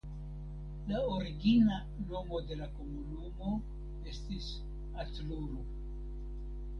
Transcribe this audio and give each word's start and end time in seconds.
La 0.91 0.99
origina 1.15 1.75
nomo 2.13 2.39
de 2.51 2.57
la 2.61 2.69
komunumo 2.77 3.51
estis 4.13 4.47
Atluru. 5.05 5.61